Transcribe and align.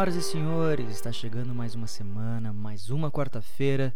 Senhoras 0.00 0.16
e 0.16 0.22
senhores, 0.22 0.90
está 0.92 1.12
chegando 1.12 1.54
mais 1.54 1.74
uma 1.74 1.86
semana, 1.86 2.54
mais 2.54 2.88
uma 2.88 3.10
quarta-feira 3.10 3.94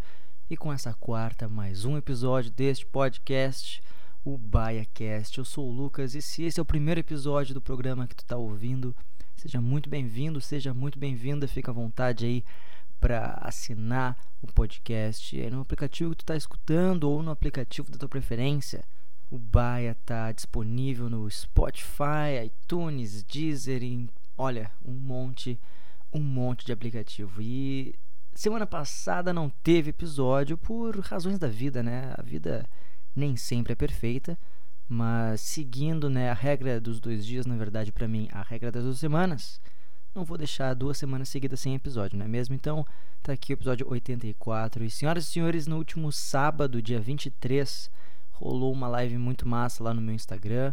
e 0.51 0.55
com 0.55 0.71
essa 0.71 0.93
quarta, 0.93 1.49
mais 1.49 1.87
um 1.87 1.97
episódio 1.97 2.51
deste 2.51 2.85
podcast, 2.85 3.83
o 4.23 4.37
BaiaCast. 4.37 5.39
Eu 5.39 5.47
sou 5.47 5.67
o 5.67 5.73
Lucas 5.73 6.15
e 6.15 6.21
se 6.21 6.43
esse 6.43 6.61
é 6.61 6.63
o 6.63 6.67
primeiro 6.67 7.01
episódio 7.01 7.55
do 7.55 7.61
programa 7.63 8.07
que 8.07 8.15
tu 8.15 8.23
está 8.23 8.37
ouvindo, 8.37 8.95
seja 9.35 9.63
muito 9.63 9.89
bem-vindo, 9.89 10.43
seja 10.43 10.75
muito 10.75 10.99
bem-vinda, 10.99 11.49
fica 11.49 11.71
à 11.71 11.75
vontade 11.75 12.27
aí 12.27 12.45
para 13.01 13.39
assinar 13.41 14.15
o 14.43 14.47
podcast 14.47 15.35
no 15.49 15.63
aplicativo 15.63 16.11
que 16.11 16.17
tu 16.17 16.25
está 16.25 16.37
escutando 16.37 17.05
ou 17.05 17.23
no 17.23 17.31
aplicativo 17.31 17.91
da 17.91 17.97
tua 17.97 18.11
preferência. 18.11 18.85
O 19.31 19.39
Baia 19.39 19.97
está 19.99 20.31
disponível 20.33 21.09
no 21.09 21.31
Spotify, 21.31 22.45
iTunes, 22.45 23.23
Deezer, 23.23 23.83
em, 23.83 24.07
olha, 24.37 24.71
um 24.85 24.93
monte 24.93 25.59
um 26.15 26.21
monte 26.21 26.65
de 26.65 26.73
aplicativo. 26.73 27.43
E 27.43 27.95
semana 28.35 28.67
passada 28.67 29.33
não 29.33 29.51
teve 29.51 29.91
episódio 29.91 30.57
por 30.57 30.99
razões 31.01 31.39
da 31.39 31.49
vida, 31.49 31.83
né? 31.83 32.15
A 32.17 32.23
vida 32.23 32.65
nem 33.15 33.37
sempre 33.37 33.73
é 33.73 33.77
perfeita, 33.77 34.39
mas 34.89 35.41
seguindo, 35.41 36.11
né, 36.11 36.31
a 36.31 36.35
regra 36.35 36.81
dos 36.81 37.01
dois 37.01 37.25
dias, 37.25 37.47
na 37.47 37.57
verdade, 37.57 37.93
para 37.93 38.09
mim, 38.09 38.29
a 38.33 38.43
regra 38.43 38.73
das 38.73 38.85
duas 38.85 38.99
semanas, 38.99 39.61
não 40.15 40.25
vou 40.25 40.39
deixar 40.39 40.75
duas 40.75 40.97
semanas 40.99 41.29
seguidas 41.29 41.61
sem 41.61 41.75
episódio, 41.75 42.19
não 42.19 42.27
é 42.27 42.29
mesmo? 42.29 42.55
Então, 42.55 42.87
tá 43.23 43.33
aqui 43.33 43.53
o 43.53 43.55
episódio 43.55 43.89
84. 43.89 44.85
E 44.85 44.91
senhoras 44.91 45.27
e 45.27 45.31
senhores, 45.31 45.67
no 45.67 45.77
último 45.77 46.13
sábado, 46.13 46.83
dia 46.83 47.01
23, 47.01 47.91
rolou 48.31 48.73
uma 48.73 48.87
live 48.89 49.19
muito 49.19 49.47
massa 49.47 49.83
lá 49.83 49.93
no 49.93 50.01
meu 50.01 50.15
Instagram, 50.15 50.73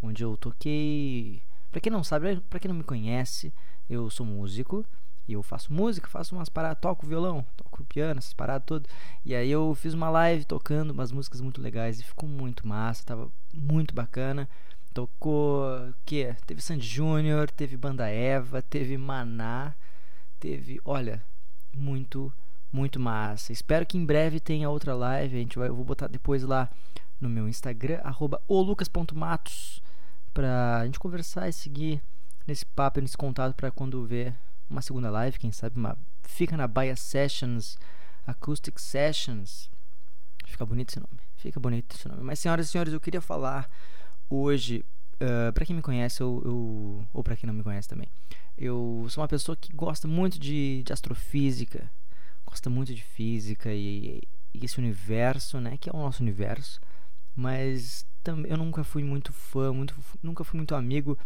onde 0.00 0.24
eu 0.24 0.36
toquei. 0.36 1.42
Pra 1.70 1.80
quem 1.80 1.92
não 1.92 2.02
sabe, 2.02 2.40
pra 2.48 2.58
quem 2.58 2.68
não 2.70 2.78
me 2.78 2.84
conhece, 2.84 3.52
eu 3.88 4.08
sou 4.10 4.26
músico 4.26 4.84
e 5.26 5.34
eu 5.34 5.42
faço 5.42 5.72
música, 5.72 6.08
faço 6.08 6.34
umas 6.34 6.48
paradas, 6.48 6.78
toco 6.80 7.06
violão, 7.06 7.44
toco 7.56 7.84
piano, 7.84 8.18
essas 8.18 8.32
paradas 8.32 8.64
todas. 8.66 8.90
E 9.24 9.34
aí 9.34 9.50
eu 9.50 9.74
fiz 9.74 9.92
uma 9.94 10.08
live 10.08 10.44
tocando 10.44 10.90
umas 10.90 11.12
músicas 11.12 11.40
muito 11.40 11.60
legais 11.60 12.00
e 12.00 12.02
ficou 12.02 12.28
muito 12.28 12.66
massa, 12.66 13.04
tava 13.04 13.30
muito 13.52 13.94
bacana. 13.94 14.48
Tocou 14.94 15.64
o 15.64 15.94
quê? 16.04 16.34
Teve 16.46 16.62
Sandy 16.62 16.86
Júnior, 16.86 17.50
teve 17.50 17.76
Banda 17.76 18.08
Eva, 18.08 18.62
teve 18.62 18.96
Maná, 18.96 19.74
teve, 20.40 20.80
olha, 20.84 21.22
muito 21.74 22.32
muito 22.72 23.00
massa. 23.00 23.52
Espero 23.52 23.86
que 23.86 23.96
em 23.96 24.04
breve 24.04 24.40
tenha 24.40 24.68
outra 24.68 24.94
live, 24.94 25.36
a 25.36 25.40
gente 25.40 25.58
vai, 25.58 25.68
eu 25.68 25.74
vou 25.74 25.84
botar 25.84 26.06
depois 26.06 26.42
lá 26.42 26.70
no 27.20 27.28
meu 27.28 27.48
Instagram 27.48 28.00
@olucas.matos 28.46 29.82
pra 30.32 30.84
gente 30.84 30.98
conversar 30.98 31.48
e 31.48 31.52
seguir 31.52 32.02
nesse 32.48 32.64
papo, 32.64 33.00
nesse 33.00 33.16
contato 33.16 33.54
para 33.54 33.70
quando 33.70 34.04
ver 34.06 34.34
uma 34.70 34.80
segunda 34.80 35.10
live, 35.10 35.38
quem 35.38 35.52
sabe 35.52 35.76
uma 35.76 35.96
fica 36.22 36.56
na 36.56 36.66
Baia 36.66 36.96
Sessions, 36.96 37.78
Acoustic 38.26 38.78
Sessions. 38.78 39.70
Fica 40.46 40.64
bonito 40.64 40.88
esse 40.90 40.98
nome. 40.98 41.20
Fica 41.36 41.60
bonito 41.60 41.94
esse 41.94 42.08
nome. 42.08 42.22
Mas 42.22 42.38
senhoras 42.38 42.66
e 42.66 42.70
senhores, 42.70 42.92
eu 42.92 43.00
queria 43.00 43.20
falar 43.20 43.70
hoje, 44.30 44.82
uh, 45.20 45.52
para 45.52 45.66
quem 45.66 45.76
me 45.76 45.82
conhece 45.82 46.22
eu, 46.22 46.42
eu 46.44 47.06
ou 47.12 47.22
para 47.22 47.36
quem 47.36 47.46
não 47.46 47.54
me 47.54 47.62
conhece 47.62 47.86
também. 47.86 48.08
Eu 48.56 49.06
sou 49.10 49.22
uma 49.22 49.28
pessoa 49.28 49.54
que 49.54 49.72
gosta 49.72 50.08
muito 50.08 50.38
de, 50.38 50.82
de 50.84 50.92
astrofísica, 50.92 51.90
gosta 52.46 52.70
muito 52.70 52.94
de 52.94 53.02
física 53.02 53.72
e, 53.72 54.22
e, 54.54 54.64
esse 54.64 54.78
universo, 54.78 55.60
né, 55.60 55.76
que 55.76 55.88
é 55.88 55.92
o 55.92 55.98
nosso 55.98 56.22
universo. 56.22 56.80
Mas 57.36 58.06
eu 58.48 58.56
nunca 58.56 58.82
fui 58.82 59.04
muito 59.04 59.32
fã, 59.32 59.72
muito, 59.72 59.94
nunca 60.22 60.42
fui 60.44 60.56
muito 60.56 60.74
amigo 60.74 61.16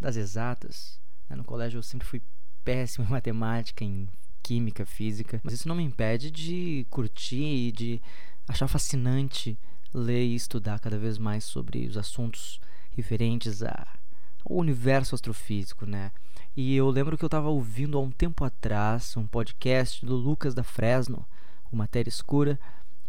das 0.00 0.16
exatas. 0.16 1.00
Né? 1.28 1.36
No 1.36 1.44
colégio 1.44 1.78
eu 1.78 1.82
sempre 1.82 2.06
fui 2.06 2.22
péssimo 2.64 3.04
em 3.08 3.10
matemática, 3.10 3.84
em 3.84 4.08
química, 4.42 4.86
física. 4.86 5.40
Mas 5.44 5.54
isso 5.54 5.68
não 5.68 5.76
me 5.76 5.82
impede 5.82 6.30
de 6.30 6.86
curtir 6.90 7.68
e 7.68 7.72
de 7.72 8.02
achar 8.46 8.68
fascinante 8.68 9.58
ler 9.92 10.24
e 10.24 10.34
estudar 10.34 10.78
cada 10.80 10.98
vez 10.98 11.18
mais 11.18 11.44
sobre 11.44 11.86
os 11.86 11.96
assuntos 11.96 12.60
referentes 12.90 13.62
ao 13.62 13.86
universo 14.46 15.14
astrofísico, 15.14 15.86
né? 15.86 16.12
E 16.56 16.74
eu 16.74 16.90
lembro 16.90 17.16
que 17.16 17.24
eu 17.24 17.28
estava 17.28 17.48
ouvindo 17.48 17.96
há 17.96 18.00
um 18.00 18.10
tempo 18.10 18.44
atrás 18.44 19.16
um 19.16 19.26
podcast 19.26 20.04
do 20.04 20.16
Lucas 20.16 20.54
da 20.54 20.64
Fresno, 20.64 21.24
o 21.70 21.76
Matéria 21.76 22.08
Escura, 22.08 22.58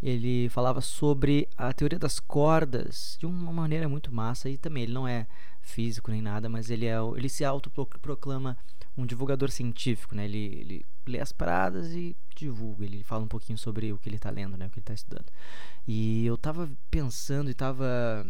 ele 0.01 0.47
falava 0.49 0.81
sobre 0.81 1.47
a 1.57 1.73
teoria 1.73 1.99
das 1.99 2.19
cordas 2.19 3.17
de 3.19 3.25
uma 3.25 3.51
maneira 3.51 3.89
muito 3.89 4.13
massa 4.13 4.49
e 4.49 4.57
também 4.57 4.83
ele 4.83 4.93
não 4.93 5.07
é 5.07 5.27
físico 5.69 6.11
nem 6.11 6.21
nada, 6.21 6.49
mas 6.49 6.69
ele 6.69 6.85
é 6.85 6.97
ele 7.15 7.29
se 7.29 7.45
autoproclama 7.45 8.57
um 8.97 9.05
divulgador 9.05 9.49
científico, 9.49 10.13
né? 10.15 10.25
Ele, 10.25 10.45
ele 10.59 10.85
lê 11.07 11.19
as 11.19 11.31
paradas 11.31 11.91
e 11.93 12.15
divulga, 12.35 12.85
ele 12.85 13.03
fala 13.03 13.23
um 13.23 13.27
pouquinho 13.27 13.57
sobre 13.57 13.91
o 13.91 13.97
que 13.97 14.09
ele 14.09 14.17
está 14.17 14.29
lendo, 14.29 14.57
né, 14.57 14.67
o 14.67 14.69
que 14.69 14.79
ele 14.79 14.83
está 14.83 14.93
estudando. 14.93 15.25
E 15.87 16.25
eu 16.25 16.35
estava 16.35 16.69
pensando 16.89 17.49
e 17.49 17.51
estava 17.51 18.25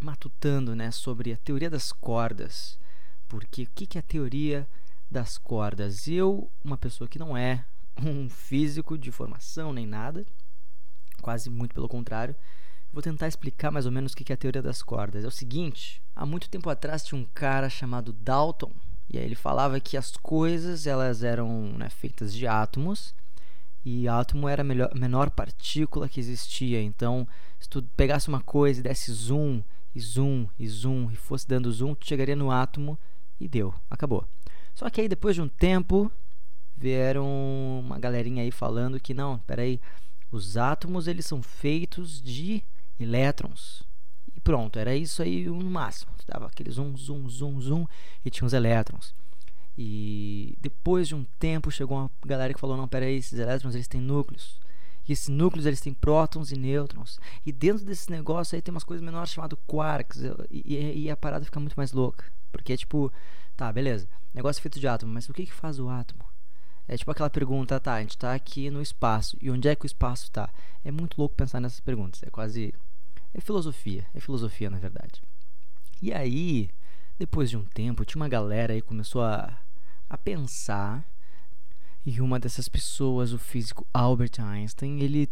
matutando, 0.00 0.74
né, 0.74 0.90
sobre 0.90 1.32
a 1.32 1.36
teoria 1.36 1.70
das 1.70 1.92
cordas. 1.92 2.78
Porque 3.28 3.64
o 3.64 3.68
que, 3.74 3.86
que 3.86 3.98
é 3.98 4.00
a 4.00 4.02
teoria 4.02 4.68
das 5.10 5.38
cordas? 5.38 6.06
Eu, 6.06 6.50
uma 6.64 6.76
pessoa 6.76 7.08
que 7.08 7.18
não 7.18 7.36
é 7.36 7.64
um 8.02 8.28
físico 8.28 8.98
de 8.98 9.10
formação 9.10 9.72
nem 9.72 9.86
nada, 9.86 10.26
quase 11.22 11.48
muito 11.48 11.74
pelo 11.74 11.88
contrário. 11.88 12.36
Vou 12.96 13.02
tentar 13.02 13.28
explicar 13.28 13.70
mais 13.70 13.84
ou 13.84 13.92
menos 13.92 14.14
o 14.14 14.16
que 14.16 14.32
é 14.32 14.34
a 14.34 14.38
teoria 14.38 14.62
das 14.62 14.82
cordas. 14.82 15.22
É 15.22 15.28
o 15.28 15.30
seguinte: 15.30 16.02
há 16.14 16.24
muito 16.24 16.48
tempo 16.48 16.70
atrás 16.70 17.04
tinha 17.04 17.20
um 17.20 17.26
cara 17.34 17.68
chamado 17.68 18.10
Dalton, 18.10 18.72
e 19.10 19.18
aí 19.18 19.24
ele 19.26 19.34
falava 19.34 19.78
que 19.78 19.98
as 19.98 20.16
coisas 20.16 20.86
elas 20.86 21.22
eram 21.22 21.74
né, 21.76 21.90
feitas 21.90 22.32
de 22.32 22.46
átomos, 22.46 23.14
e 23.84 24.08
átomo 24.08 24.48
era 24.48 24.62
a 24.62 24.64
melhor, 24.64 24.94
menor 24.94 25.28
partícula 25.28 26.08
que 26.08 26.18
existia. 26.18 26.80
Então, 26.80 27.28
se 27.60 27.68
tu 27.68 27.82
pegasse 27.82 28.28
uma 28.28 28.40
coisa 28.40 28.80
e 28.80 28.82
desse 28.82 29.12
zoom, 29.12 29.62
e 29.94 30.00
zoom, 30.00 30.48
e 30.58 30.66
zoom, 30.66 31.10
e 31.10 31.16
fosse 31.16 31.46
dando 31.46 31.70
zoom, 31.70 31.94
tu 31.94 32.06
chegaria 32.06 32.34
no 32.34 32.50
átomo 32.50 32.98
e 33.38 33.46
deu, 33.46 33.74
acabou. 33.90 34.26
Só 34.74 34.88
que 34.88 35.02
aí 35.02 35.08
depois 35.08 35.34
de 35.34 35.42
um 35.42 35.48
tempo, 35.48 36.10
vieram 36.74 37.26
uma 37.78 37.98
galerinha 37.98 38.42
aí 38.42 38.50
falando 38.50 38.98
que 38.98 39.12
não, 39.12 39.38
peraí, 39.40 39.82
os 40.32 40.56
átomos 40.56 41.06
eles 41.06 41.26
são 41.26 41.42
feitos 41.42 42.22
de 42.22 42.64
elétrons. 42.98 43.82
E 44.34 44.40
pronto, 44.40 44.78
era 44.78 44.94
isso 44.94 45.22
aí 45.22 45.46
no 45.46 45.70
máximo. 45.70 46.12
Dava 46.26 46.46
aquele 46.46 46.70
zoom, 46.70 46.96
zoom, 46.96 47.28
zoom, 47.28 47.60
zoom 47.60 47.86
e 48.24 48.30
tinha 48.30 48.46
os 48.46 48.52
elétrons. 48.52 49.14
E 49.78 50.56
depois 50.60 51.06
de 51.06 51.14
um 51.14 51.24
tempo 51.38 51.70
chegou 51.70 51.98
uma 51.98 52.10
galera 52.24 52.52
que 52.52 52.60
falou: 52.60 52.76
não, 52.76 52.88
peraí, 52.88 53.16
esses 53.16 53.38
elétrons 53.38 53.74
eles 53.74 53.86
têm 53.86 54.00
núcleos. 54.00 54.58
E 55.08 55.12
esses 55.12 55.28
núcleos 55.28 55.66
eles 55.66 55.80
têm 55.80 55.94
prótons 55.94 56.50
e 56.50 56.56
nêutrons. 56.56 57.20
E 57.44 57.52
dentro 57.52 57.84
desse 57.84 58.10
negócio 58.10 58.56
aí 58.56 58.62
tem 58.62 58.74
umas 58.74 58.82
coisas 58.82 59.04
menores 59.04 59.30
chamadas 59.30 59.58
quarks. 59.66 60.22
E, 60.50 60.74
e, 60.74 61.04
e, 61.04 61.10
a 61.10 61.16
parada 61.16 61.44
fica 61.44 61.60
muito 61.60 61.76
mais 61.76 61.92
louca. 61.92 62.24
Porque, 62.50 62.76
tipo, 62.76 63.12
tá, 63.56 63.72
beleza. 63.72 64.08
Negócio 64.34 64.60
feito 64.60 64.80
de 64.80 64.88
átomo, 64.88 65.12
mas 65.12 65.28
o 65.28 65.32
que, 65.32 65.46
que 65.46 65.52
faz 65.52 65.78
o 65.78 65.88
átomo? 65.88 66.24
É 66.88 66.96
tipo 66.96 67.10
aquela 67.10 67.30
pergunta, 67.30 67.80
tá, 67.80 67.94
a 67.94 68.00
gente 68.00 68.16
tá 68.16 68.32
aqui 68.34 68.70
no 68.70 68.80
espaço, 68.80 69.36
e 69.40 69.50
onde 69.50 69.66
é 69.66 69.74
que 69.74 69.84
o 69.84 69.88
espaço 69.88 70.30
tá? 70.30 70.48
É 70.84 70.90
muito 70.90 71.18
louco 71.18 71.34
pensar 71.34 71.60
nessas 71.60 71.80
perguntas, 71.80 72.22
é 72.22 72.30
quase... 72.30 72.72
é 73.34 73.40
filosofia, 73.40 74.06
é 74.14 74.20
filosofia 74.20 74.70
na 74.70 74.78
verdade. 74.78 75.22
E 76.00 76.12
aí, 76.12 76.70
depois 77.18 77.48
de 77.50 77.56
um 77.56 77.64
tempo, 77.64 78.04
tinha 78.04 78.20
uma 78.20 78.28
galera 78.28 78.72
aí 78.72 78.82
que 78.82 78.88
começou 78.88 79.22
a, 79.22 79.58
a 80.08 80.18
pensar, 80.18 81.04
e 82.04 82.20
uma 82.20 82.38
dessas 82.38 82.68
pessoas, 82.68 83.32
o 83.32 83.38
físico 83.38 83.86
Albert 83.92 84.38
Einstein, 84.38 85.00
ele 85.00 85.28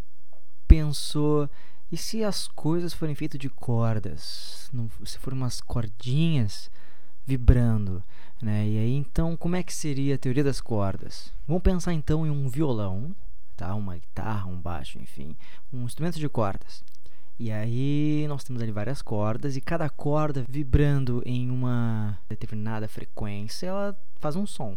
pensou, 0.67 1.49
e 1.93 1.97
se 1.97 2.25
as 2.25 2.49
coisas 2.49 2.93
forem 2.93 3.15
feitas 3.15 3.39
de 3.39 3.49
cordas, 3.49 4.69
não, 4.73 4.91
se 5.05 5.19
forem 5.19 5.39
umas 5.39 5.61
cordinhas 5.61 6.71
vibrando, 7.27 8.03
né? 8.43 8.67
E 8.67 8.79
aí 8.79 8.95
então 8.95 9.37
como 9.37 9.57
é 9.57 9.63
que 9.63 9.73
seria 9.73 10.15
a 10.15 10.19
teoria 10.19 10.45
das 10.45 10.61
cordas? 10.61 11.33
Vamos 11.47 11.63
pensar 11.63 11.93
então 11.93 12.27
em 12.27 12.31
um 12.31 12.49
violão, 12.49 13.15
tá? 13.57 13.75
Uma 13.75 13.97
guitarra, 13.97 14.47
um 14.47 14.61
baixo, 14.61 14.99
enfim, 14.99 15.37
um 15.73 15.85
instrumento 15.85 16.19
de 16.19 16.29
cordas. 16.29 16.83
E 17.39 17.51
aí 17.51 18.27
nós 18.29 18.45
temos 18.45 18.63
ali 18.63 18.71
várias 18.71 19.03
cordas 19.03 19.57
e 19.57 19.61
cada 19.61 19.89
corda 19.91 20.45
vibrando 20.49 21.21
em 21.27 21.51
uma 21.51 22.17
determinada 22.29 22.87
frequência, 22.87 23.67
ela 23.67 23.99
faz 24.21 24.37
um 24.37 24.47
som, 24.47 24.77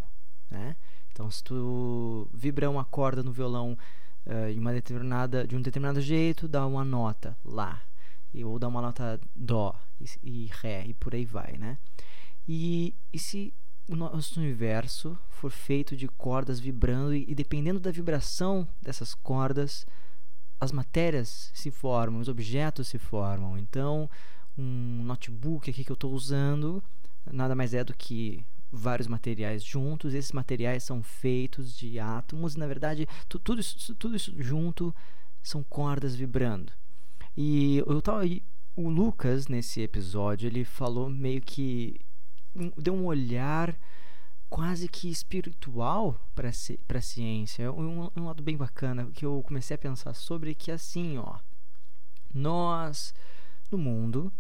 né? 0.49 0.75
Então 1.11 1.29
se 1.29 1.43
tu 1.43 2.27
vibra 2.33 2.69
uma 2.69 2.83
corda 2.83 3.21
no 3.21 3.31
violão 3.31 3.77
uh, 4.25 4.49
em 4.49 4.59
uma 4.59 4.73
determinada 4.73 5.45
de 5.45 5.55
um 5.55 5.61
determinado 5.61 6.01
jeito, 6.01 6.47
dá 6.47 6.65
uma 6.65 6.83
nota 6.83 7.37
lá, 7.45 7.81
e, 8.33 8.43
ou 8.43 8.57
dá 8.57 8.67
uma 8.67 8.81
nota 8.81 9.19
dó 9.35 9.75
e, 10.01 10.07
e 10.23 10.49
ré 10.61 10.83
e 10.87 10.93
por 10.95 11.13
aí 11.13 11.25
vai, 11.25 11.57
né? 11.57 11.77
E, 12.47 12.95
e 13.13 13.19
se 13.19 13.53
o 13.87 13.95
nosso 13.95 14.39
universo 14.39 15.17
for 15.29 15.51
feito 15.51 15.95
de 15.95 16.07
cordas 16.07 16.59
vibrando 16.59 17.13
e, 17.13 17.25
e 17.27 17.35
dependendo 17.35 17.79
da 17.79 17.91
vibração 17.91 18.67
dessas 18.81 19.13
cordas, 19.13 19.85
as 20.59 20.71
matérias 20.71 21.51
se 21.53 21.71
formam, 21.71 22.19
os 22.19 22.27
objetos 22.27 22.87
se 22.87 22.97
formam. 22.97 23.57
Então, 23.57 24.09
um 24.57 25.03
notebook 25.03 25.69
aqui 25.69 25.83
que 25.83 25.91
eu 25.91 25.95
estou 25.95 26.13
usando 26.13 26.83
nada 27.31 27.55
mais 27.55 27.73
é 27.73 27.83
do 27.83 27.93
que 27.93 28.45
vários 28.71 29.07
materiais 29.07 29.63
juntos, 29.63 30.13
esses 30.13 30.31
materiais 30.31 30.83
são 30.83 31.01
feitos 31.01 31.77
de 31.77 31.99
átomos, 31.99 32.55
e 32.55 32.59
na 32.59 32.67
verdade, 32.67 33.07
tu, 33.27 33.39
tudo, 33.39 33.61
isso, 33.61 33.95
tudo 33.95 34.15
isso 34.15 34.33
junto 34.37 34.93
são 35.41 35.63
cordas 35.63 36.15
vibrando. 36.15 36.71
E 37.35 37.77
eu 37.77 38.01
tava, 38.01 38.23
o 38.75 38.89
Lucas, 38.89 39.47
nesse 39.47 39.81
episódio, 39.81 40.47
ele 40.47 40.65
falou 40.65 41.09
meio 41.09 41.41
que. 41.41 41.99
deu 42.77 42.93
um 42.93 43.05
olhar 43.05 43.77
quase 44.49 44.87
que 44.87 45.09
espiritual 45.09 46.19
para 46.35 46.49
a 46.49 47.01
ciência. 47.01 47.63
É 47.63 47.71
um, 47.71 48.09
um 48.15 48.25
lado 48.25 48.41
bem 48.43 48.57
bacana 48.57 49.09
que 49.13 49.25
eu 49.25 49.43
comecei 49.45 49.75
a 49.75 49.77
pensar 49.77 50.13
sobre 50.13 50.55
que 50.55 50.71
assim, 50.71 51.17
ó, 51.17 51.39
nós 52.33 53.13
no 53.71 53.77
mundo, 53.77 54.31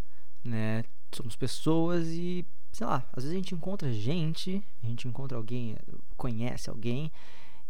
né, 0.43 0.83
somos 1.13 1.35
pessoas 1.35 2.07
e 2.07 2.45
sei 2.71 2.85
lá, 2.85 3.03
às 3.11 3.23
vezes 3.23 3.31
a 3.31 3.39
gente 3.39 3.55
encontra 3.55 3.91
gente, 3.91 4.63
a 4.83 4.87
gente 4.87 5.07
encontra 5.07 5.37
alguém, 5.37 5.75
conhece 6.15 6.69
alguém, 6.69 7.11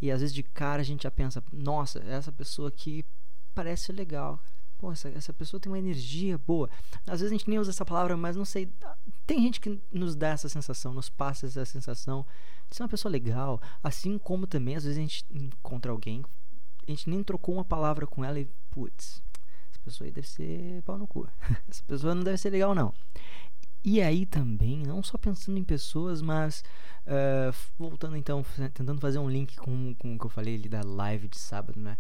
e 0.02 0.12
às 0.12 0.20
vezes 0.20 0.36
de 0.36 0.44
cara 0.44 0.82
a 0.82 0.86
gente 0.86 1.04
já 1.04 1.12
pensa, 1.12 1.42
nossa, 1.52 2.00
essa 2.00 2.32
pessoa 2.32 2.68
aqui 2.68 3.06
parece 3.56 3.92
legal. 3.92 4.40
Pô, 4.78 4.92
essa, 4.92 5.10
essa 5.10 5.34
pessoa 5.34 5.60
tem 5.60 5.72
uma 5.72 5.80
energia 5.80 6.38
boa. 6.38 6.70
Às 7.06 7.20
vezes 7.20 7.34
a 7.34 7.38
gente 7.38 7.50
nem 7.50 7.58
usa 7.58 7.72
essa 7.72 7.86
palavra, 7.86 8.16
mas 8.16 8.36
não 8.36 8.46
sei. 8.46 8.72
Tem 9.26 9.42
gente 9.42 9.60
que 9.60 9.82
nos 9.92 10.16
dá 10.16 10.30
essa 10.30 10.48
sensação, 10.48 10.94
nos 10.94 11.10
passa 11.10 11.48
essa 11.48 11.66
sensação 11.66 12.26
de 12.70 12.76
ser 12.76 12.84
uma 12.84 12.90
pessoa 12.90 13.12
legal. 13.12 13.60
Assim 13.84 14.18
como 14.18 14.46
também, 14.46 14.76
às 14.76 14.84
vezes 14.84 14.98
a 14.98 15.02
gente 15.02 15.26
encontra 15.32 15.92
alguém, 15.92 16.24
a 16.88 16.92
gente 16.92 17.10
nem 17.10 17.24
trocou 17.24 17.56
uma 17.56 17.66
palavra 17.66 18.06
com 18.06 18.24
ela 18.24 18.40
e, 18.40 18.48
putz, 18.70 19.22
essa 19.72 19.80
pessoa 19.84 20.08
aí 20.08 20.12
deve 20.12 20.28
ser 20.28 20.82
pau 20.84 20.98
no 20.98 21.08
cu. 21.08 21.28
essa 21.68 21.84
pessoa 21.84 22.14
não 22.14 22.24
deve 22.24 22.38
ser 22.38 22.52
legal, 22.52 22.76
não. 22.76 22.94
E 23.84 24.02
aí 24.02 24.26
também, 24.26 24.84
não 24.84 25.02
só 25.02 25.18
pensando 25.18 25.58
em 25.58 25.64
pessoas, 25.64 26.22
mas 26.22 26.64
uh, 27.06 27.56
voltando 27.80 28.18
então, 28.18 28.46
tentando 28.74 29.00
fazer 29.00 29.18
um 29.18 29.30
link 29.30 29.56
com, 29.56 29.96
com 29.96 30.16
o 30.16 30.20
que 30.20 30.26
eu 30.26 30.30
falei 30.30 30.56
ali 30.56 30.68
da 30.68 30.82
live 30.84 31.28
de 31.28 31.40
sábado, 31.40 31.80
né? 31.80 31.98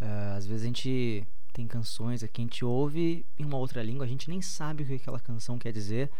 Uh, 0.00 0.36
às 0.36 0.46
vezes 0.46 0.62
a 0.62 0.66
gente 0.66 1.26
tem 1.56 1.66
canções 1.66 2.20
que 2.20 2.42
a 2.42 2.44
gente 2.44 2.62
ouve 2.62 3.24
em 3.38 3.44
uma 3.44 3.56
outra 3.56 3.82
língua, 3.82 4.04
a 4.04 4.08
gente 4.08 4.28
nem 4.28 4.42
sabe 4.42 4.82
o 4.82 4.86
que 4.86 4.92
aquela 4.92 5.18
canção 5.18 5.58
quer 5.58 5.72
dizer, 5.72 6.10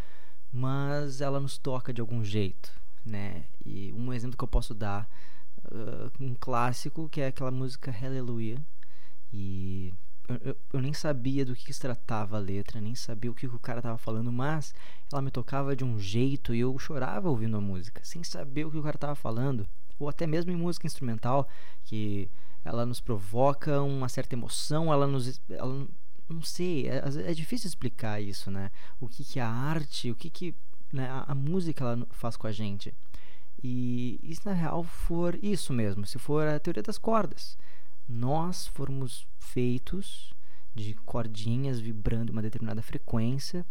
mas 0.51 1.21
ela 1.21 1.39
nos 1.39 1.59
toca 1.59 1.93
de 1.93 2.01
algum 2.01 2.25
jeito, 2.25 2.73
né? 3.05 3.45
E 3.65 3.93
um 3.93 4.15
exemplo 4.15 4.35
que 4.35 4.43
eu 4.43 4.49
posso 4.49 4.73
dar, 4.73 5.07
uh, 5.67 6.11
um 6.19 6.35
clássico, 6.35 7.07
que 7.11 7.21
é 7.21 7.27
aquela 7.27 7.51
música 7.51 7.91
Hallelujah. 7.91 8.59
E 9.31 9.93
eu, 10.27 10.57
eu, 10.73 10.81
nem 10.81 10.95
sabia 10.95 11.45
do 11.45 11.55
que, 11.55 11.71
se 11.71 11.81
tratava 11.81 12.39
a 12.39 12.41
letra, 12.41 12.81
nem 12.81 12.95
sabia 12.95 13.31
o 13.31 13.35
que 13.35 13.47
o 13.47 13.59
cara 13.59 13.83
tava 13.83 13.99
falando, 13.99 14.33
mas 14.33 14.75
ela 15.13 15.21
me 15.21 15.31
tocava 15.31 15.77
de 15.77 15.85
um 15.85 15.99
jeito 15.99 16.55
e 16.55 16.61
eu 16.61 16.79
chorava 16.79 17.29
ouvindo 17.29 17.59
a 17.59 17.61
música, 17.61 18.01
sem 18.03 18.25
saber 18.25 18.65
o 18.65 18.71
que 18.71 18.79
o 18.79 18.83
cara 18.83 18.97
tava 18.97 19.15
falando. 19.15 19.69
Ou 19.99 20.09
até 20.09 20.27
mesmo 20.27 20.51
em 20.51 20.57
música 20.57 20.87
instrumental, 20.87 21.47
que 21.85 22.31
ela 22.67 22.85
nos 22.85 23.01
provoca 23.01 23.81
uma 23.81 24.09
certa 24.09 24.35
emoção, 24.35 24.93
ela 24.93 25.07
nos. 25.07 25.41
Ela, 25.49 25.87
não 26.29 26.43
sei, 26.43 26.89
é, 26.89 27.03
é 27.25 27.33
difícil 27.33 27.69
explicar 27.69 28.21
isso, 28.21 28.51
né? 28.51 28.71
O 29.01 29.09
que, 29.09 29.25
que 29.25 29.39
a 29.39 29.49
arte, 29.49 30.11
o 30.11 30.17
que, 30.17 30.29
que 30.29 30.55
né, 30.93 31.09
a, 31.09 31.27
a 31.29 31.35
música 31.35 31.85
ela 31.85 32.07
faz 32.11 32.37
com 32.37 32.49
a 32.49 32.53
gente. 32.53 32.93
E, 33.63 34.19
e 34.23 34.35
se 34.35 34.45
na 34.45 34.53
real 34.53 34.83
for 34.83 35.39
isso 35.43 35.73
mesmo, 35.73 36.05
se 36.05 36.19
for 36.19 36.47
a 36.47 36.59
teoria 36.59 36.83
das 36.83 36.99
cordas, 36.99 37.57
nós 38.09 38.67
formos 38.67 39.27
feitos 39.39 40.35
de 40.75 40.95
cordinhas 40.95 41.79
vibrando 41.79 42.33
uma 42.33 42.43
determinada 42.43 42.83
frequência. 42.83 43.65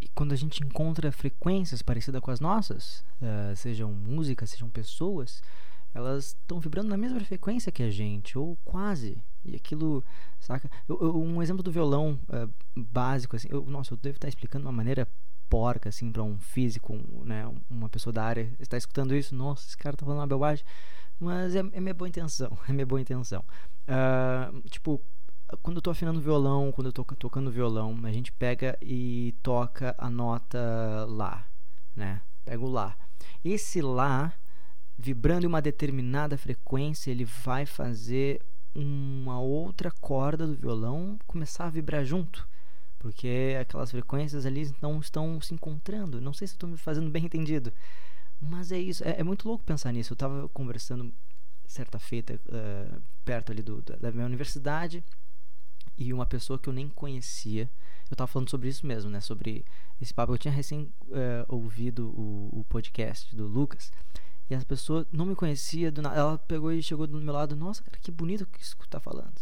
E 0.00 0.08
quando 0.08 0.32
a 0.32 0.36
gente 0.36 0.62
encontra 0.62 1.10
frequências 1.12 1.80
parecidas 1.80 2.20
com 2.20 2.30
as 2.30 2.40
nossas, 2.40 3.04
uh, 3.22 3.56
sejam 3.56 3.92
músicas, 3.92 4.50
sejam 4.50 4.68
pessoas, 4.68 5.42
elas 5.94 6.26
estão 6.26 6.58
vibrando 6.58 6.88
na 6.88 6.96
mesma 6.96 7.20
frequência 7.20 7.70
que 7.70 7.82
a 7.82 7.90
gente, 7.90 8.36
ou 8.36 8.58
quase. 8.64 9.22
E 9.44 9.54
aquilo, 9.54 10.04
saca? 10.40 10.68
Eu, 10.88 10.98
eu, 11.00 11.22
um 11.22 11.40
exemplo 11.40 11.62
do 11.62 11.70
violão 11.70 12.18
uh, 12.28 12.52
básico, 12.76 13.36
assim, 13.36 13.48
eu, 13.50 13.64
nossa, 13.64 13.94
eu 13.94 13.98
devo 13.98 14.16
estar 14.16 14.28
explicando 14.28 14.64
de 14.64 14.66
uma 14.66 14.72
maneira 14.72 15.06
porca, 15.48 15.88
assim, 15.88 16.10
para 16.10 16.22
um 16.22 16.36
físico, 16.38 16.98
né, 17.24 17.48
uma 17.70 17.88
pessoa 17.88 18.12
da 18.12 18.24
área 18.24 18.50
está 18.58 18.76
escutando 18.76 19.14
isso, 19.14 19.34
nossa, 19.34 19.66
esse 19.66 19.76
cara 19.76 19.96
tá 19.96 20.04
falando 20.04 20.20
uma 20.20 20.26
bobagem, 20.26 20.64
mas 21.20 21.54
é, 21.54 21.60
é 21.60 21.80
minha 21.80 21.94
boa 21.94 22.08
intenção, 22.08 22.58
é 22.68 22.72
minha 22.72 22.86
boa 22.86 23.00
intenção. 23.00 23.44
Uh, 23.86 24.68
tipo, 24.68 25.00
quando 25.62 25.76
eu 25.76 25.82
tô 25.82 25.90
afinando 25.90 26.20
violão, 26.20 26.72
quando 26.72 26.88
eu 26.88 26.92
tô 26.92 27.04
tocando 27.04 27.50
violão, 27.50 27.96
a 28.02 28.10
gente 28.10 28.32
pega 28.32 28.76
e 28.82 29.34
toca 29.42 29.94
a 29.98 30.10
nota 30.10 31.06
Lá, 31.08 31.46
né? 31.94 32.20
Pega 32.44 32.64
o 32.64 32.68
Lá. 32.68 32.96
Esse 33.44 33.80
Lá, 33.80 34.32
vibrando 34.98 35.44
em 35.44 35.48
uma 35.48 35.62
determinada 35.62 36.36
frequência, 36.38 37.10
ele 37.10 37.24
vai 37.24 37.66
fazer 37.66 38.40
uma 38.74 39.40
outra 39.40 39.90
corda 39.90 40.46
do 40.46 40.54
violão 40.54 41.18
começar 41.26 41.66
a 41.66 41.70
vibrar 41.70 42.04
junto. 42.04 42.46
Porque 42.98 43.56
aquelas 43.60 43.90
frequências 43.90 44.46
ali 44.46 44.74
não 44.80 44.98
estão 44.98 45.40
se 45.40 45.52
encontrando. 45.52 46.20
Não 46.20 46.32
sei 46.32 46.48
se 46.48 46.54
estou 46.54 46.68
me 46.68 46.78
fazendo 46.78 47.10
bem 47.10 47.24
entendido. 47.24 47.72
Mas 48.40 48.72
é 48.72 48.78
isso. 48.78 49.04
É, 49.04 49.20
é 49.20 49.22
muito 49.22 49.46
louco 49.46 49.62
pensar 49.62 49.92
nisso. 49.92 50.12
Eu 50.12 50.14
estava 50.14 50.48
conversando 50.48 51.12
certa 51.66 51.98
feita 51.98 52.40
uh, 52.46 53.02
perto 53.24 53.52
ali 53.52 53.62
do, 53.62 53.82
da 53.82 54.10
minha 54.12 54.26
universidade 54.26 55.04
e 55.96 56.12
uma 56.12 56.26
pessoa 56.26 56.58
que 56.58 56.68
eu 56.68 56.72
nem 56.72 56.88
conhecia. 56.88 57.68
Eu 58.10 58.16
tava 58.16 58.28
falando 58.28 58.50
sobre 58.50 58.68
isso 58.68 58.86
mesmo, 58.86 59.10
né? 59.10 59.20
Sobre 59.20 59.64
esse 60.00 60.12
papo. 60.12 60.32
Eu 60.32 60.38
tinha 60.38 60.52
recém 60.52 60.92
uh, 61.02 61.44
ouvido 61.48 62.08
o, 62.08 62.60
o, 62.60 62.64
podcast 62.64 63.34
do 63.34 63.46
Lucas. 63.46 63.92
E 64.48 64.54
essa 64.54 64.64
pessoa 64.66 65.06
não 65.12 65.24
me 65.26 65.34
conhecia 65.34 65.90
do 65.90 66.02
nada. 66.02 66.16
Ela 66.16 66.38
pegou 66.38 66.72
e 66.72 66.82
chegou 66.82 67.06
do 67.06 67.20
meu 67.20 67.32
lado. 67.32 67.56
Nossa, 67.56 67.82
cara, 67.82 67.98
que 68.00 68.10
bonito 68.10 68.46
que 68.46 68.62
isso 68.62 68.76
tá 68.88 69.00
falando. 69.00 69.34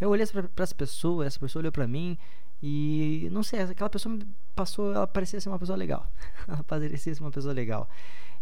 Eu 0.00 0.10
olhei 0.10 0.26
para 0.26 0.62
essa 0.62 0.74
pessoa, 0.74 1.26
essa 1.26 1.38
pessoa 1.38 1.60
olhou 1.60 1.72
para 1.72 1.86
mim 1.86 2.16
e 2.62 3.28
não 3.30 3.42
sei, 3.42 3.60
aquela 3.60 3.90
pessoa 3.90 4.14
me 4.14 4.26
passou, 4.54 4.92
ela 4.92 5.06
parecia 5.06 5.40
ser 5.40 5.48
uma 5.48 5.58
pessoa 5.58 5.76
legal. 5.76 6.10
ela 6.46 6.62
parecia 6.64 7.14
ser 7.14 7.22
uma 7.22 7.30
pessoa 7.30 7.52
legal. 7.52 7.88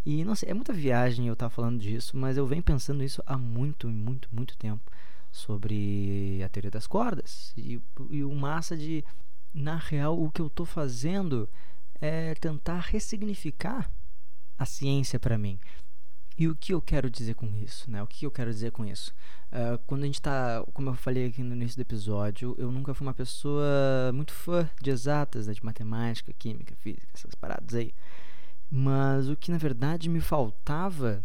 E 0.04 0.25
não 0.25 0.35
sei, 0.35 0.50
é 0.50 0.54
muita 0.54 0.73
viagem 0.73 1.26
eu 1.26 1.33
estar 1.33 1.50
falando 1.50 1.81
disso, 1.81 2.16
mas 2.16 2.37
eu 2.37 2.47
venho 2.47 2.62
pensando 2.62 3.02
isso 3.02 3.23
há 3.26 3.37
muito, 3.37 3.88
muito, 3.88 4.28
muito 4.33 4.57
tempo 4.57 4.90
sobre 5.33 6.40
a 6.45 6.49
teoria 6.49 6.71
das 6.71 6.87
cordas. 6.87 7.52
E, 7.57 7.81
e 8.09 8.23
o 8.23 8.35
massa 8.35 8.76
de, 8.76 9.04
na 9.52 9.76
real, 9.76 10.19
o 10.19 10.31
que 10.31 10.40
eu 10.40 10.47
estou 10.47 10.64
fazendo 10.64 11.49
é 12.00 12.35
tentar 12.35 12.81
ressignificar 12.81 13.90
a 14.59 14.64
ciência 14.64 15.19
para 15.19 15.37
mim. 15.37 15.59
E 16.38 16.49
o 16.49 16.55
que 16.55 16.75
eu 16.75 16.83
quero 16.83 17.09
dizer 17.09 17.35
com 17.35 17.47
isso, 17.57 17.90
né? 17.90 18.02
O 18.02 18.07
que 18.07 18.26
eu 18.26 18.31
quero 18.31 18.50
dizer 18.50 18.71
com 18.71 18.85
isso? 18.85 19.14
Uh, 19.50 19.78
quando 19.87 20.02
a 20.02 20.07
gente 20.07 20.16
está, 20.16 20.62
como 20.75 20.90
eu 20.90 20.95
falei 20.95 21.26
aqui 21.26 21.43
no 21.43 21.55
início 21.55 21.78
do 21.78 21.81
episódio, 21.81 22.55
eu 22.59 22.71
nunca 22.71 22.93
fui 22.93 23.07
uma 23.07 23.14
pessoa 23.14 23.64
muito 24.12 24.33
fã 24.33 24.69
de 24.83 24.90
exatas, 24.90 25.47
né? 25.47 25.55
de 25.55 25.64
matemática, 25.64 26.33
química, 26.38 26.75
física, 26.76 27.09
essas 27.14 27.35
paradas 27.35 27.75
aí. 27.75 27.95
Mas 28.71 29.31
o 29.31 29.37
que 29.37 29.50
na 29.50 29.57
verdade 29.57 30.11
me 30.11 30.21
faltava 30.21 31.25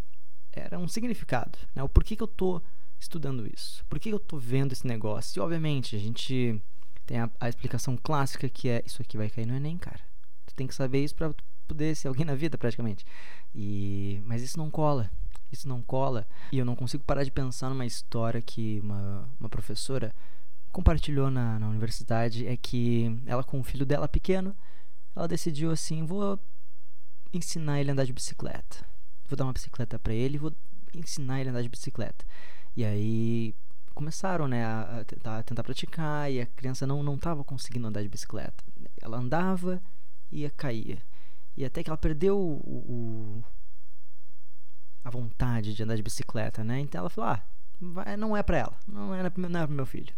era 0.53 0.80
um 0.80 0.88
significado, 0.88 1.58
né? 1.75 1.84
O 1.84 1.89
porquê 1.89 2.15
que 2.15 2.24
eu 2.24 2.25
estou 2.25 2.62
estudando 3.00 3.48
isso? 3.48 3.84
Por 3.89 4.00
que 4.00 4.10
eu 4.10 4.18
estou 4.18 4.39
vendo 4.39 4.72
esse 4.72 4.88
negócio? 4.88 5.39
E 5.39 5.41
obviamente 5.41 5.96
a 5.96 6.00
gente 6.00 6.62
tem 7.06 7.20
a, 7.20 7.30
a, 7.39 7.50
explicação 7.50 7.98
clássica 7.98 8.48
que 8.48 8.70
é 8.70 8.84
isso 8.86 9.01
aqui 9.01 9.18
vai 9.18 9.30
cair 9.30 9.46
no 9.46 9.56
Enem, 9.56 9.77
cara. 9.77 10.00
Tu 10.46 10.53
tem 10.56 10.68
que 10.68 10.75
saber 10.75 11.03
isso 11.03 11.15
para 11.15 11.34
poder 11.68 11.96
ser 11.96 12.08
alguém 12.08 12.25
na 12.25 12.36
vida, 12.36 12.58
praticamente. 12.58 13.06
E 13.53 14.22
mas 14.25 14.41
isso 14.41 14.58
não 14.58 14.70
cola. 14.70 15.10
Isso 15.51 15.68
não 15.68 15.82
cola. 15.82 16.25
E 16.51 16.58
eu 16.58 16.65
não 16.65 16.75
consigo 16.75 17.03
parar 17.03 17.24
de 17.24 17.32
pensar 17.32 17.70
numa 17.70 17.86
história 17.86 18.41
que 18.41 18.80
uma, 18.82 19.30
uma 19.39 19.50
professora 19.50 20.15
compartilhou 20.72 21.30
na, 21.30 21.60
na 21.60 21.68
universidade. 21.68 22.48
É 22.48 22.56
que 22.56 23.22
ela, 23.25 23.44
com 23.44 23.60
o 23.60 23.63
filho 23.63 23.86
dela 23.86 24.08
pequeno, 24.08 24.56
ela 25.15 25.27
decidiu 25.27 25.72
assim: 25.72 26.06
vou 26.06 26.39
ensinar 27.34 27.80
ele 27.80 27.89
a 27.89 27.94
andar 27.94 28.06
de 28.06 28.13
bicicleta. 28.13 28.86
Vou 29.27 29.38
dar 29.38 29.46
uma 29.46 29.53
bicicleta 29.53 30.00
para 30.00 30.13
ele 30.13 30.36
e 30.36 30.39
vou 30.39 30.53
ensinar 30.94 31.39
ele 31.39 31.50
a 31.50 31.51
andar 31.51 31.62
de 31.62 31.70
bicicleta. 31.70 32.25
E 32.75 32.86
aí 32.86 33.56
começaram 33.94 34.48
né, 34.48 34.65
a, 34.65 35.03
tentar, 35.06 35.39
a 35.39 35.44
tentar 35.44 35.63
praticar 35.63 36.32
e 36.32 36.41
a 36.41 36.46
criança 36.46 36.88
não 36.88 37.03
não 37.03 37.18
conseguindo 37.44 37.88
andar 37.88 38.01
de 38.01 38.10
bicicleta. 38.10 38.63
Ela 39.01 39.18
andava 39.18 39.82
e 40.32 40.50
caía. 40.50 40.98
E 41.55 41.65
até 41.65 41.84
que 41.84 41.89
ela 41.89 41.98
perdeu 41.98 42.38
o, 42.38 43.41
o, 43.41 43.43
a 45.03 45.10
vontade 45.10 45.74
de 45.74 45.84
andar 45.84 45.96
de 45.96 46.03
bicicleta, 46.03 46.63
né? 46.63 46.79
Então 46.79 47.00
ela 47.00 47.10
falou: 47.10 47.31
ah, 47.31 47.43
vai, 47.79 48.15
não 48.17 48.36
é 48.36 48.43
para 48.43 48.58
ela, 48.58 48.77
não 48.88 49.13
é, 49.13 49.24
não 49.36 49.60
é 49.60 49.65
pro 49.65 49.75
meu 49.75 49.86
filho. 49.86 50.13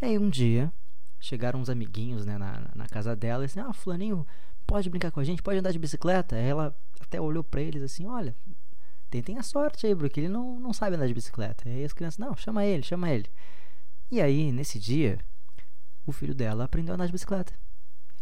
E 0.00 0.06
aí 0.06 0.18
um 0.18 0.30
dia 0.30 0.72
chegaram 1.20 1.60
uns 1.60 1.70
amiguinhos 1.70 2.26
né, 2.26 2.36
na, 2.36 2.70
na 2.74 2.86
casa 2.86 3.14
dela 3.14 3.44
e 3.44 3.46
assim: 3.46 3.60
ah, 3.60 3.72
Fulaninho, 3.72 4.26
pode 4.66 4.88
brincar 4.88 5.10
com 5.10 5.20
a 5.20 5.24
gente, 5.24 5.42
pode 5.42 5.58
andar 5.58 5.72
de 5.72 5.78
bicicleta. 5.78 6.36
Aí 6.36 6.46
ela 6.46 6.76
até 7.00 7.20
olhou 7.20 7.44
para 7.44 7.60
eles 7.60 7.82
assim: 7.82 8.06
olha, 8.06 8.34
tentem 9.10 9.38
a 9.38 9.42
sorte 9.42 9.86
aí, 9.86 9.94
porque 9.94 10.20
ele 10.20 10.28
não, 10.28 10.58
não 10.58 10.72
sabe 10.72 10.96
andar 10.96 11.06
de 11.06 11.14
bicicleta. 11.14 11.68
E 11.68 11.72
aí 11.72 11.84
as 11.84 11.92
crianças: 11.92 12.18
não, 12.18 12.36
chama 12.36 12.64
ele, 12.64 12.82
chama 12.82 13.10
ele. 13.10 13.30
E 14.10 14.20
aí, 14.20 14.52
nesse 14.52 14.78
dia, 14.78 15.18
o 16.06 16.12
filho 16.12 16.34
dela 16.34 16.64
aprendeu 16.64 16.92
a 16.92 16.96
andar 16.96 17.06
de 17.06 17.12
bicicleta. 17.12 17.52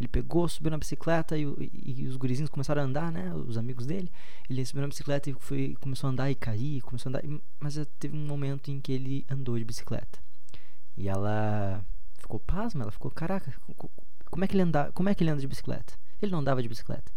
Ele 0.01 0.07
pegou, 0.07 0.49
subiu 0.49 0.71
na 0.71 0.79
bicicleta 0.79 1.37
e, 1.37 1.43
e, 1.43 2.01
e, 2.01 2.07
os 2.07 2.17
gurizinhos 2.17 2.49
começaram 2.49 2.81
a 2.81 2.85
andar, 2.85 3.11
né? 3.11 3.31
Os 3.35 3.55
amigos 3.55 3.85
dele. 3.85 4.11
Ele 4.49 4.65
subiu 4.65 4.81
na 4.81 4.87
bicicleta 4.87 5.29
e 5.29 5.33
foi, 5.33 5.77
começou 5.79 6.07
a 6.07 6.11
andar 6.11 6.31
e 6.31 6.35
cair, 6.35 6.81
começou 6.81 7.09
a 7.09 7.19
andar. 7.19 7.23
Mas 7.59 7.79
teve 7.99 8.17
um 8.17 8.25
momento 8.25 8.71
em 8.71 8.81
que 8.81 8.91
ele 8.91 9.23
andou 9.29 9.59
de 9.59 9.63
bicicleta. 9.63 10.19
E 10.97 11.07
ela 11.07 11.85
ficou 12.17 12.39
pasma, 12.39 12.81
ela 12.81 12.91
ficou, 12.91 13.11
caraca, 13.11 13.53
como 14.25 14.43
é 14.43 14.47
que 14.47 14.55
ele 14.55 14.63
anda, 14.63 14.91
como 14.91 15.07
é 15.07 15.13
que 15.13 15.23
ele 15.23 15.29
anda 15.29 15.41
de 15.41 15.47
bicicleta? 15.47 15.93
Ele 16.19 16.31
não 16.31 16.39
andava 16.39 16.63
de 16.63 16.67
bicicleta. 16.67 17.11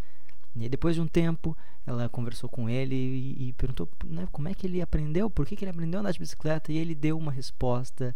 E 0.55 0.69
depois 0.69 0.95
de 0.95 1.01
um 1.01 1.09
tempo, 1.09 1.57
ela 1.87 2.09
conversou 2.11 2.51
com 2.51 2.69
ele 2.69 2.95
e, 2.95 3.49
e 3.49 3.53
perguntou 3.55 3.89
né, 4.05 4.29
como 4.31 4.47
é 4.49 4.55
que 4.55 4.67
ele 4.67 4.83
aprendeu, 4.83 5.31
por 5.31 5.47
que, 5.47 5.57
que 5.57 5.65
ele 5.65 5.71
aprendeu 5.71 5.99
a 5.99 6.01
andar 6.01 6.13
de 6.13 6.19
bicicleta, 6.19 6.71
e 6.71 6.77
ele 6.77 6.95
deu 6.95 7.17
uma 7.17 7.33
resposta 7.33 8.15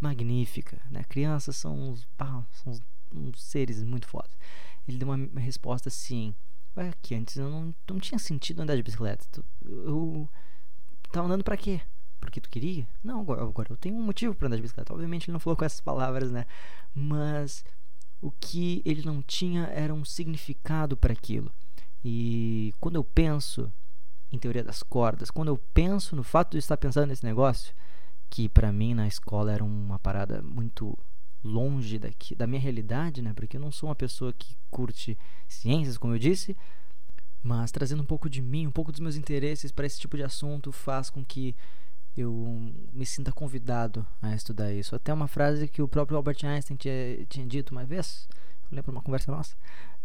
magnífica. 0.00 0.80
Né? 0.90 1.02
Crianças 1.08 1.56
são 1.56 1.90
uns, 1.90 2.06
ah, 2.18 2.44
são 2.52 2.72
uns, 2.72 2.82
uns 3.16 3.42
seres 3.42 3.82
muito 3.82 4.06
fodas. 4.06 4.36
Ele 4.86 4.98
deu 4.98 5.08
uma 5.08 5.40
resposta 5.40 5.88
assim: 5.88 6.34
Ué, 6.76 6.92
que 7.02 7.14
antes 7.14 7.36
eu 7.36 7.50
não, 7.50 7.74
não 7.88 7.98
tinha 7.98 8.18
sentido 8.18 8.60
andar 8.60 8.76
de 8.76 8.82
bicicleta. 8.82 9.26
Eu 9.64 10.28
tava 11.10 11.26
andando 11.26 11.44
para 11.44 11.56
quê? 11.56 11.80
Porque 12.20 12.40
tu 12.40 12.50
queria? 12.50 12.86
Não, 13.02 13.20
agora, 13.20 13.42
agora 13.42 13.72
eu 13.72 13.76
tenho 13.76 13.96
um 13.96 14.02
motivo 14.02 14.34
para 14.34 14.46
andar 14.48 14.56
de 14.56 14.62
bicicleta. 14.62 14.92
Obviamente 14.92 15.26
ele 15.26 15.32
não 15.32 15.40
falou 15.40 15.56
com 15.56 15.64
essas 15.64 15.80
palavras, 15.80 16.30
né? 16.30 16.46
Mas 16.94 17.64
o 18.20 18.30
que 18.30 18.82
ele 18.84 19.02
não 19.04 19.22
tinha 19.22 19.64
era 19.66 19.94
um 19.94 20.04
significado 20.04 20.96
para 20.96 21.12
aquilo. 21.12 21.50
E 22.04 22.74
quando 22.80 22.96
eu 22.96 23.04
penso 23.04 23.72
em 24.30 24.38
teoria 24.38 24.64
das 24.64 24.82
cordas, 24.82 25.30
quando 25.30 25.48
eu 25.48 25.58
penso 25.72 26.14
no 26.16 26.22
fato 26.22 26.52
de 26.52 26.58
estar 26.58 26.76
pensando 26.76 27.08
nesse 27.08 27.24
negócio, 27.24 27.74
que 28.28 28.48
para 28.48 28.72
mim 28.72 28.94
na 28.94 29.06
escola 29.06 29.52
era 29.52 29.64
uma 29.64 29.98
parada 29.98 30.42
muito 30.42 30.98
longe 31.46 31.98
daqui, 31.98 32.34
da 32.34 32.46
minha 32.46 32.60
realidade, 32.60 33.22
né? 33.22 33.32
Porque 33.34 33.56
eu 33.56 33.60
não 33.60 33.70
sou 33.70 33.88
uma 33.88 33.94
pessoa 33.94 34.32
que 34.32 34.56
curte 34.70 35.16
ciências, 35.48 35.96
como 35.96 36.14
eu 36.14 36.18
disse, 36.18 36.56
mas 37.42 37.70
trazendo 37.70 38.02
um 38.02 38.06
pouco 38.06 38.28
de 38.28 38.42
mim, 38.42 38.66
um 38.66 38.72
pouco 38.72 38.90
dos 38.90 39.00
meus 39.00 39.16
interesses 39.16 39.70
para 39.70 39.86
esse 39.86 39.98
tipo 39.98 40.16
de 40.16 40.22
assunto 40.22 40.72
faz 40.72 41.08
com 41.08 41.24
que 41.24 41.54
eu 42.16 42.72
me 42.92 43.04
sinta 43.04 43.30
convidado 43.30 44.06
a 44.20 44.34
estudar 44.34 44.72
isso. 44.72 44.96
Até 44.96 45.12
uma 45.12 45.28
frase 45.28 45.68
que 45.68 45.82
o 45.82 45.88
próprio 45.88 46.16
Albert 46.16 46.44
Einstein 46.44 46.76
tinha, 46.76 47.24
tinha 47.28 47.46
dito 47.46 47.72
uma 47.72 47.84
vez, 47.84 48.26
eu 48.70 48.76
lembro 48.76 48.90
uma 48.90 49.02
conversa 49.02 49.30
nossa, 49.30 49.54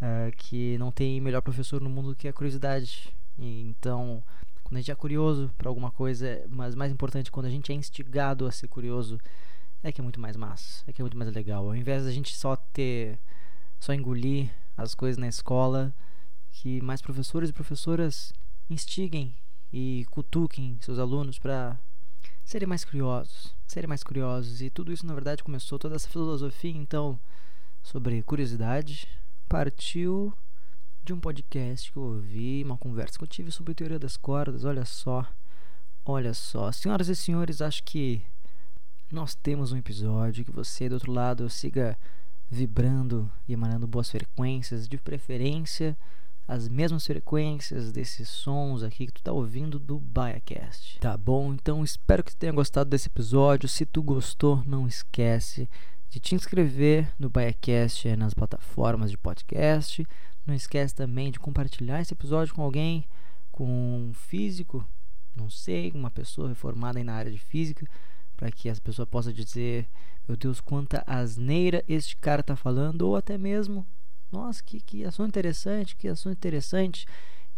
uh, 0.02 0.36
que 0.36 0.78
não 0.78 0.92
tem 0.92 1.20
melhor 1.22 1.42
professor 1.42 1.82
no 1.82 1.90
mundo 1.90 2.16
que 2.16 2.28
a 2.28 2.34
curiosidade. 2.34 3.14
E, 3.40 3.70
então, 3.70 4.22
quando 4.64 4.78
a 4.78 4.82
gente 4.82 4.92
é 4.92 4.96
curioso 4.96 5.50
para 5.58 5.70
alguma 5.70 5.90
coisa, 5.90 6.44
mas 6.50 6.76
mais 6.76 6.92
importante, 6.92 7.32
quando 7.32 7.46
a 7.46 7.50
gente 7.50 7.72
é 7.72 7.76
instigado 7.76 8.46
a 8.46 8.52
ser 8.52 8.68
curioso, 8.68 9.18
é 9.84 9.92
que 9.92 10.00
é 10.00 10.04
muito 10.04 10.20
mais 10.20 10.36
massa, 10.36 10.84
é 10.88 10.94
que 10.94 11.02
é 11.02 11.04
muito 11.04 11.18
mais 11.18 11.34
legal. 11.34 11.66
Ao 11.66 11.76
invés 11.76 12.04
da 12.06 12.12
gente 12.12 12.36
só 12.36 12.56
ter, 12.56 13.20
só 13.80 13.94
engolir 13.94 14.52
as 14.78 14.94
coisas 14.94 15.18
na 15.18 15.28
escola, 15.28 15.94
que 16.52 16.82
mais 16.82 17.02
professores 17.02 17.50
e 17.50 17.54
professoras 17.54 18.34
instiguem 18.70 19.36
e 19.72 20.06
cutuquem 20.12 20.78
seus 20.82 21.00
alunos 21.00 21.40
para 21.40 21.80
serem 22.44 22.68
mais 22.68 22.84
curiosos, 22.84 23.56
serem 23.66 23.88
mais 23.88 24.04
curiosos. 24.04 24.62
E 24.62 24.70
tudo 24.70 24.92
isso, 24.92 25.06
na 25.06 25.14
verdade, 25.14 25.44
começou 25.44 25.80
toda 25.80 25.96
essa 25.96 26.10
filosofia, 26.10 26.72
então, 26.72 27.20
sobre 27.82 28.22
curiosidade, 28.24 29.08
partiu 29.48 30.34
de 31.04 31.14
um 31.14 31.20
podcast 31.20 31.92
que 31.92 31.98
eu 31.98 32.04
ouvi, 32.04 32.64
uma 32.64 32.78
conversa 32.78 33.18
que 33.18 33.24
eu 33.24 33.28
tive 33.28 33.52
sobre 33.52 33.74
teoria 33.74 33.98
das 33.98 34.18
cordas. 34.18 34.64
Olha 34.66 34.86
só, 34.86 35.26
olha 36.06 36.34
só, 36.34 36.72
senhoras 36.72 37.08
e 37.08 37.16
senhores, 37.16 37.62
acho 37.62 37.84
que 37.84 38.24
nós 39.14 39.36
temos 39.36 39.72
um 39.72 39.78
episódio 39.78 40.46
que 40.46 40.52
você 40.52 40.88
do 40.88 40.94
outro 40.94 41.12
lado 41.12 41.50
siga 41.50 41.98
vibrando 42.50 43.32
e 43.48 43.54
emanando 43.54 43.88
boas 43.88 44.12
frequências, 44.12 44.88
de 44.88 44.98
preferência 44.98 45.98
as 46.52 46.68
mesmas 46.68 47.08
frequências 47.08 47.94
desses 47.94 48.28
sons 48.28 48.84
aqui 48.84 49.08
que 49.08 49.14
tu 49.14 49.24
tá 49.24 49.32
ouvindo 49.32 49.80
do 49.80 49.98
BaiaCast. 49.98 51.00
Tá 51.00 51.16
bom? 51.16 51.54
Então 51.54 51.82
espero 51.82 52.22
que 52.22 52.36
tenha 52.36 52.52
gostado 52.52 52.90
desse 52.90 53.08
episódio. 53.08 53.70
Se 53.70 53.86
tu 53.86 54.04
gostou, 54.04 54.62
não 54.66 54.86
esquece 54.86 55.70
de 56.10 56.20
te 56.20 56.36
inscrever 56.36 57.10
no 57.18 57.30
BaiaCast 57.30 58.18
nas 58.18 58.34
plataformas 58.34 59.10
de 59.10 59.18
podcast. 59.18 60.06
Não 60.46 60.54
esquece 60.54 60.94
também 60.94 61.32
de 61.32 61.40
compartilhar 61.40 62.02
esse 62.02 62.14
episódio 62.14 62.54
com 62.54 62.64
alguém, 62.64 63.06
com 63.50 64.10
um 64.10 64.14
físico, 64.14 64.86
não 65.34 65.50
sei, 65.50 65.90
uma 65.96 66.12
pessoa 66.12 66.50
reformada 66.50 67.02
na 67.02 67.14
área 67.14 67.32
de 67.32 67.40
física, 67.40 67.88
para 68.42 68.52
que 68.52 68.68
as 68.68 68.80
pessoas 68.80 69.08
possam 69.08 69.32
dizer, 69.32 69.88
meu 70.28 70.36
Deus, 70.36 70.60
quanta 70.60 71.04
asneira 71.06 71.84
este 71.88 72.18
cara 72.18 72.42
tá 72.42 72.56
falando, 72.56 73.04
ou 73.04 73.16
até 73.16 73.38
mesmo, 73.38 73.86
nossa, 74.32 74.64
que, 74.64 74.82
que 74.82 75.06
assunto 75.06 75.30
interessante, 75.30 75.96
que 75.96 76.08
assunto 76.08 76.34
interessante. 76.34 77.06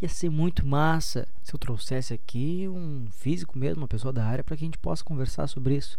Ia 0.01 0.09
ser 0.09 0.29
muito 0.29 0.67
massa 0.67 1.25
se 1.41 1.55
eu 1.55 1.57
trouxesse 1.57 2.13
aqui 2.13 2.67
um 2.67 3.07
físico 3.11 3.57
mesmo, 3.57 3.83
uma 3.83 3.87
pessoa 3.87 4.11
da 4.11 4.25
área, 4.25 4.43
para 4.43 4.57
que 4.57 4.65
a 4.65 4.67
gente 4.67 4.77
possa 4.77 5.05
conversar 5.05 5.47
sobre 5.47 5.77
isso. 5.77 5.97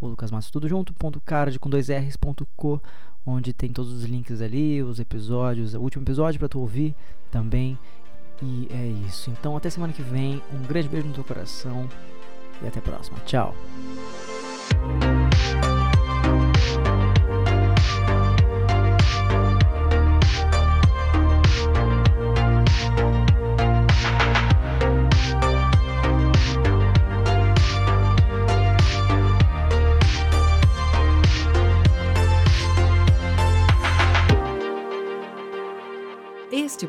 o 0.00 0.06
Lucas 0.06 0.30
Matos 0.30 0.50
tudo 0.50 0.68
junto, 0.68 0.94
ponto 0.94 1.20
card 1.20 1.58
com 1.58 1.68
dois 1.68 1.88
R's, 1.88 2.16
ponto 2.16 2.46
co, 2.56 2.80
onde 3.26 3.52
tem 3.52 3.72
todos 3.72 3.92
os 3.92 4.04
links 4.04 4.40
ali, 4.40 4.82
os 4.82 5.00
episódios, 5.00 5.74
o 5.74 5.80
último 5.80 6.04
episódio 6.04 6.38
para 6.38 6.48
tu 6.48 6.60
ouvir 6.60 6.94
também. 7.30 7.78
E 8.40 8.68
é 8.70 8.86
isso. 9.06 9.30
Então 9.30 9.56
até 9.56 9.68
semana 9.68 9.92
que 9.92 10.02
vem, 10.02 10.40
um 10.52 10.62
grande 10.62 10.88
beijo 10.88 11.08
no 11.08 11.14
teu 11.14 11.24
coração 11.24 11.88
e 12.62 12.66
até 12.66 12.78
a 12.78 12.82
próxima. 12.82 13.18
Tchau. 13.20 13.54